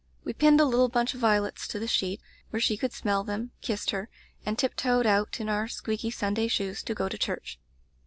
[0.23, 3.51] We pinned a little bunch of violets to the sheet, where she could smell them,
[3.61, 4.09] kissed her,
[4.43, 7.59] and tiptoed out in our squeaky Sunday shoes, to go to church.